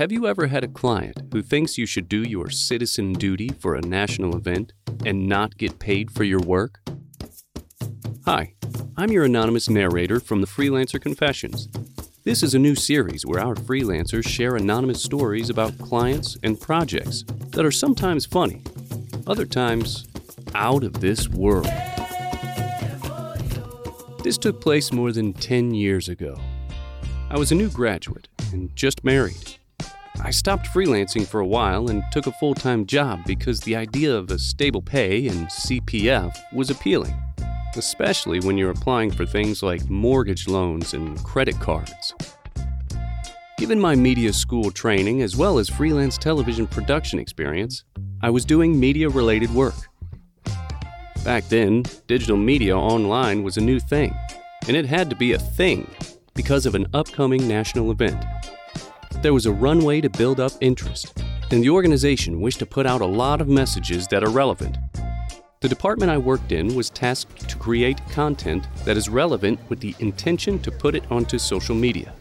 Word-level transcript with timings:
Have 0.00 0.12
you 0.12 0.26
ever 0.26 0.46
had 0.46 0.64
a 0.64 0.68
client 0.68 1.20
who 1.30 1.42
thinks 1.42 1.76
you 1.76 1.84
should 1.84 2.08
do 2.08 2.22
your 2.22 2.48
citizen 2.48 3.12
duty 3.12 3.50
for 3.50 3.74
a 3.74 3.82
national 3.82 4.34
event 4.34 4.72
and 5.04 5.28
not 5.28 5.58
get 5.58 5.78
paid 5.78 6.10
for 6.10 6.24
your 6.24 6.40
work? 6.40 6.80
Hi, 8.24 8.54
I'm 8.96 9.10
your 9.10 9.24
anonymous 9.24 9.68
narrator 9.68 10.18
from 10.18 10.40
the 10.40 10.46
Freelancer 10.46 10.98
Confessions. 10.98 11.68
This 12.24 12.42
is 12.42 12.54
a 12.54 12.58
new 12.58 12.74
series 12.74 13.26
where 13.26 13.42
our 13.42 13.54
freelancers 13.54 14.26
share 14.26 14.56
anonymous 14.56 15.02
stories 15.02 15.50
about 15.50 15.76
clients 15.76 16.38
and 16.42 16.58
projects 16.58 17.22
that 17.50 17.66
are 17.66 17.70
sometimes 17.70 18.24
funny, 18.24 18.62
other 19.26 19.44
times 19.44 20.08
out 20.54 20.82
of 20.82 21.02
this 21.02 21.28
world. 21.28 21.70
This 24.24 24.38
took 24.38 24.62
place 24.62 24.92
more 24.92 25.12
than 25.12 25.34
10 25.34 25.74
years 25.74 26.08
ago. 26.08 26.40
I 27.28 27.38
was 27.38 27.52
a 27.52 27.54
new 27.54 27.68
graduate 27.68 28.28
and 28.54 28.74
just 28.74 29.04
married. 29.04 29.59
I 30.22 30.30
stopped 30.30 30.66
freelancing 30.66 31.26
for 31.26 31.40
a 31.40 31.46
while 31.46 31.88
and 31.88 32.04
took 32.12 32.26
a 32.26 32.32
full 32.32 32.54
time 32.54 32.84
job 32.84 33.20
because 33.26 33.60
the 33.60 33.74
idea 33.74 34.14
of 34.14 34.30
a 34.30 34.38
stable 34.38 34.82
pay 34.82 35.26
and 35.28 35.48
CPF 35.48 36.36
was 36.52 36.68
appealing, 36.68 37.14
especially 37.76 38.38
when 38.40 38.58
you're 38.58 38.70
applying 38.70 39.10
for 39.10 39.24
things 39.24 39.62
like 39.62 39.88
mortgage 39.88 40.46
loans 40.46 40.92
and 40.92 41.22
credit 41.24 41.58
cards. 41.58 42.14
Given 43.56 43.80
my 43.80 43.94
media 43.94 44.32
school 44.32 44.70
training 44.70 45.22
as 45.22 45.36
well 45.36 45.58
as 45.58 45.68
freelance 45.68 46.18
television 46.18 46.66
production 46.66 47.18
experience, 47.18 47.84
I 48.22 48.28
was 48.30 48.44
doing 48.44 48.78
media 48.78 49.08
related 49.08 49.52
work. 49.54 49.74
Back 51.24 51.48
then, 51.48 51.84
digital 52.06 52.36
media 52.36 52.76
online 52.76 53.42
was 53.42 53.56
a 53.56 53.62
new 53.62 53.80
thing, 53.80 54.14
and 54.68 54.76
it 54.76 54.86
had 54.86 55.08
to 55.10 55.16
be 55.16 55.32
a 55.32 55.38
thing 55.38 55.90
because 56.34 56.66
of 56.66 56.74
an 56.74 56.86
upcoming 56.92 57.48
national 57.48 57.90
event. 57.90 58.22
There 59.22 59.34
was 59.34 59.44
a 59.44 59.52
runway 59.52 60.00
to 60.00 60.08
build 60.08 60.40
up 60.40 60.52
interest, 60.62 61.22
and 61.50 61.62
the 61.62 61.68
organization 61.68 62.40
wished 62.40 62.60
to 62.60 62.66
put 62.66 62.86
out 62.86 63.02
a 63.02 63.06
lot 63.06 63.42
of 63.42 63.48
messages 63.48 64.06
that 64.06 64.24
are 64.24 64.30
relevant. 64.30 64.78
The 65.60 65.68
department 65.68 66.10
I 66.10 66.16
worked 66.16 66.52
in 66.52 66.74
was 66.74 66.88
tasked 66.88 67.46
to 67.46 67.56
create 67.58 68.00
content 68.08 68.66
that 68.86 68.96
is 68.96 69.10
relevant 69.10 69.60
with 69.68 69.80
the 69.80 69.94
intention 69.98 70.58
to 70.60 70.70
put 70.70 70.94
it 70.94 71.04
onto 71.10 71.38
social 71.38 71.74
media. 71.74 72.14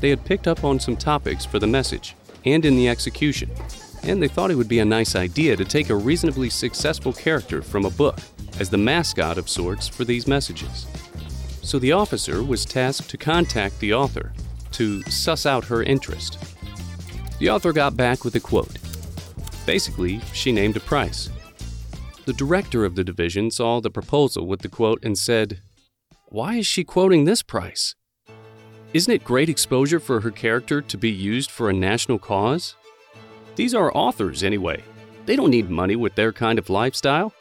They 0.00 0.10
had 0.10 0.26
picked 0.26 0.46
up 0.46 0.62
on 0.62 0.78
some 0.78 0.94
topics 0.94 1.46
for 1.46 1.58
the 1.58 1.66
message 1.66 2.14
and 2.44 2.66
in 2.66 2.76
the 2.76 2.90
execution, 2.90 3.50
and 4.02 4.22
they 4.22 4.28
thought 4.28 4.50
it 4.50 4.56
would 4.56 4.68
be 4.68 4.80
a 4.80 4.84
nice 4.84 5.16
idea 5.16 5.56
to 5.56 5.64
take 5.64 5.88
a 5.88 5.96
reasonably 5.96 6.50
successful 6.50 7.14
character 7.14 7.62
from 7.62 7.86
a 7.86 7.90
book 7.90 8.18
as 8.60 8.68
the 8.68 8.76
mascot 8.76 9.38
of 9.38 9.48
sorts 9.48 9.88
for 9.88 10.04
these 10.04 10.26
messages. 10.26 10.86
So 11.62 11.78
the 11.78 11.92
officer 11.92 12.42
was 12.42 12.66
tasked 12.66 13.08
to 13.08 13.16
contact 13.16 13.80
the 13.80 13.94
author 13.94 14.34
to 14.72 15.02
suss 15.02 15.46
out 15.46 15.64
her 15.64 15.82
interest. 15.82 16.38
The 17.38 17.50
author 17.50 17.72
got 17.72 17.96
back 17.96 18.24
with 18.24 18.34
a 18.34 18.40
quote. 18.40 18.78
Basically, 19.66 20.20
she 20.32 20.52
named 20.52 20.76
a 20.76 20.80
price. 20.80 21.28
The 22.24 22.32
director 22.32 22.84
of 22.84 22.94
the 22.94 23.04
division 23.04 23.50
saw 23.50 23.80
the 23.80 23.90
proposal 23.90 24.46
with 24.46 24.60
the 24.60 24.68
quote 24.68 25.02
and 25.02 25.18
said, 25.18 25.60
Why 26.28 26.56
is 26.56 26.66
she 26.66 26.84
quoting 26.84 27.24
this 27.24 27.42
price? 27.42 27.94
Isn't 28.92 29.12
it 29.12 29.24
great 29.24 29.48
exposure 29.48 29.98
for 29.98 30.20
her 30.20 30.30
character 30.30 30.82
to 30.82 30.96
be 30.96 31.10
used 31.10 31.50
for 31.50 31.70
a 31.70 31.72
national 31.72 32.18
cause? 32.18 32.76
These 33.56 33.74
are 33.74 33.96
authors, 33.96 34.42
anyway. 34.42 34.84
They 35.26 35.36
don't 35.36 35.50
need 35.50 35.70
money 35.70 35.96
with 35.96 36.14
their 36.14 36.32
kind 36.32 36.58
of 36.58 36.70
lifestyle. 36.70 37.32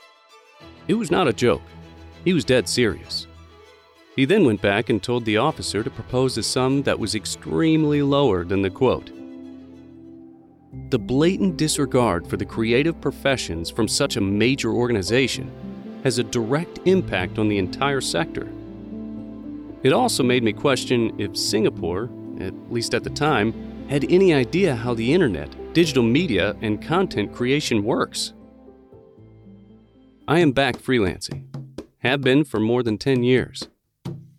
It 0.87 0.93
was 0.93 1.11
not 1.11 1.27
a 1.27 1.33
joke. 1.33 1.61
He 2.23 2.33
was 2.33 2.45
dead 2.45 2.67
serious. 2.67 3.27
He 4.15 4.25
then 4.25 4.45
went 4.45 4.61
back 4.61 4.89
and 4.89 5.01
told 5.01 5.23
the 5.23 5.37
officer 5.37 5.83
to 5.83 5.89
propose 5.89 6.37
a 6.37 6.43
sum 6.43 6.83
that 6.83 6.99
was 6.99 7.15
extremely 7.15 8.01
lower 8.01 8.43
than 8.43 8.61
the 8.61 8.69
quote. 8.69 9.11
The 10.89 10.99
blatant 10.99 11.57
disregard 11.57 12.27
for 12.27 12.37
the 12.37 12.45
creative 12.45 12.99
professions 12.99 13.69
from 13.69 13.87
such 13.87 14.17
a 14.17 14.21
major 14.21 14.71
organization 14.71 15.51
has 16.03 16.17
a 16.17 16.23
direct 16.23 16.79
impact 16.85 17.39
on 17.39 17.47
the 17.47 17.57
entire 17.57 18.01
sector. 18.01 18.49
It 19.83 19.93
also 19.93 20.23
made 20.23 20.43
me 20.43 20.53
question 20.53 21.19
if 21.19 21.37
Singapore, 21.37 22.09
at 22.39 22.53
least 22.71 22.93
at 22.93 23.03
the 23.03 23.09
time, 23.09 23.87
had 23.89 24.09
any 24.11 24.33
idea 24.33 24.75
how 24.75 24.93
the 24.93 25.13
internet, 25.13 25.73
digital 25.73 26.03
media, 26.03 26.55
and 26.61 26.81
content 26.81 27.33
creation 27.33 27.83
works. 27.83 28.33
I 30.27 30.39
am 30.39 30.51
back 30.51 30.77
freelancing, 30.77 31.45
have 31.99 32.21
been 32.21 32.43
for 32.43 32.59
more 32.59 32.83
than 32.83 32.97
10 32.97 33.23
years. 33.23 33.67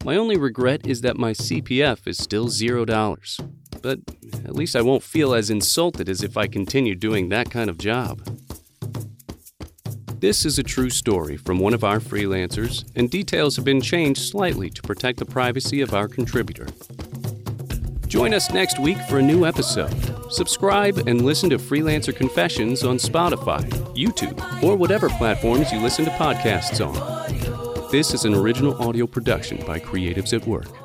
My 0.04 0.16
only 0.16 0.36
regret 0.36 0.86
is 0.86 1.02
that 1.02 1.16
my 1.16 1.32
CPF 1.32 2.08
is 2.08 2.18
still 2.18 2.48
$0, 2.48 3.48
but 3.82 4.00
at 4.44 4.56
least 4.56 4.74
I 4.74 4.82
won't 4.82 5.04
feel 5.04 5.32
as 5.32 5.48
insulted 5.48 6.08
as 6.08 6.24
if 6.24 6.36
I 6.36 6.48
continue 6.48 6.96
doing 6.96 7.28
that 7.28 7.50
kind 7.50 7.70
of 7.70 7.78
job. 7.78 8.20
This 10.18 10.44
is 10.44 10.58
a 10.58 10.62
true 10.64 10.90
story 10.90 11.36
from 11.36 11.58
one 11.58 11.72
of 11.72 11.84
our 11.84 12.00
freelancers, 12.00 12.84
and 12.96 13.10
details 13.10 13.54
have 13.56 13.64
been 13.64 13.80
changed 13.80 14.22
slightly 14.22 14.70
to 14.70 14.82
protect 14.82 15.18
the 15.18 15.24
privacy 15.24 15.80
of 15.80 15.94
our 15.94 16.08
contributor. 16.08 16.66
Join 18.08 18.34
us 18.34 18.52
next 18.52 18.80
week 18.80 18.98
for 19.08 19.18
a 19.18 19.22
new 19.22 19.46
episode. 19.46 19.94
Subscribe 20.32 20.98
and 21.06 21.24
listen 21.24 21.48
to 21.50 21.58
Freelancer 21.58 22.14
Confessions 22.14 22.84
on 22.84 22.98
Spotify, 22.98 23.68
YouTube, 23.94 24.62
or 24.62 24.76
whatever 24.76 25.08
platforms 25.08 25.72
you 25.72 25.80
listen 25.80 26.04
to 26.04 26.10
podcasts 26.12 26.84
on. 26.84 27.11
This 27.92 28.14
is 28.14 28.24
an 28.24 28.32
original 28.32 28.74
audio 28.82 29.06
production 29.06 29.58
by 29.66 29.78
Creatives 29.78 30.32
at 30.32 30.46
Work. 30.46 30.81